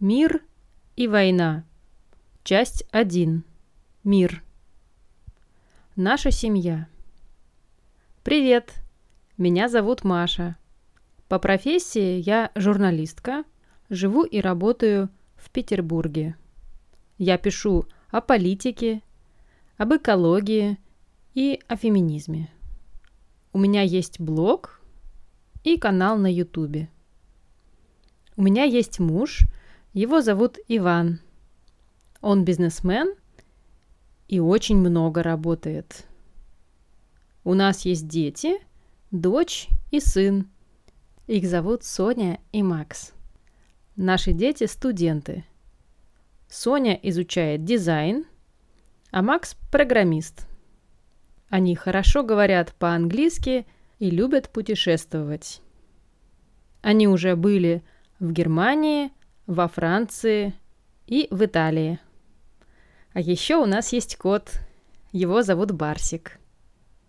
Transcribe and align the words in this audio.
Мир 0.00 0.42
и 0.96 1.06
война. 1.06 1.66
Часть 2.42 2.86
1. 2.90 3.44
Мир. 4.02 4.42
Наша 5.94 6.30
семья. 6.30 6.88
Привет. 8.24 8.72
Меня 9.36 9.68
зовут 9.68 10.02
Маша. 10.02 10.56
По 11.28 11.38
профессии 11.38 12.18
я 12.18 12.50
журналистка. 12.54 13.44
Живу 13.90 14.24
и 14.24 14.40
работаю 14.40 15.10
в 15.36 15.50
Петербурге. 15.50 16.34
Я 17.18 17.36
пишу 17.36 17.84
о 18.08 18.22
политике, 18.22 19.02
об 19.76 19.92
экологии 19.94 20.78
и 21.34 21.60
о 21.68 21.76
феминизме. 21.76 22.48
У 23.52 23.58
меня 23.58 23.82
есть 23.82 24.18
блог 24.18 24.80
и 25.62 25.76
канал 25.76 26.16
на 26.16 26.32
Ютубе. 26.32 26.88
У 28.38 28.42
меня 28.42 28.64
есть 28.64 28.98
муж– 28.98 29.40
его 29.92 30.20
зовут 30.20 30.58
Иван. 30.68 31.20
Он 32.20 32.44
бизнесмен 32.44 33.14
и 34.28 34.38
очень 34.38 34.76
много 34.76 35.22
работает. 35.22 36.06
У 37.42 37.54
нас 37.54 37.84
есть 37.84 38.06
дети, 38.06 38.58
дочь 39.10 39.68
и 39.90 39.98
сын. 39.98 40.48
Их 41.26 41.46
зовут 41.46 41.84
Соня 41.84 42.40
и 42.52 42.62
Макс. 42.62 43.12
Наши 43.96 44.32
дети 44.32 44.66
студенты. 44.66 45.44
Соня 46.48 46.94
изучает 47.02 47.64
дизайн, 47.64 48.26
а 49.10 49.22
Макс 49.22 49.56
программист. 49.70 50.46
Они 51.48 51.74
хорошо 51.74 52.22
говорят 52.22 52.74
по-английски 52.74 53.66
и 53.98 54.10
любят 54.10 54.50
путешествовать. 54.50 55.60
Они 56.80 57.08
уже 57.08 57.34
были 57.36 57.82
в 58.20 58.32
Германии, 58.32 59.10
во 59.50 59.66
Франции 59.66 60.54
и 61.08 61.26
в 61.32 61.44
Италии. 61.44 61.98
А 63.12 63.20
еще 63.20 63.56
у 63.56 63.66
нас 63.66 63.92
есть 63.92 64.16
кот. 64.16 64.52
Его 65.10 65.42
зовут 65.42 65.72
Барсик. 65.72 66.38